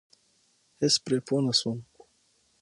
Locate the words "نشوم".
1.45-1.79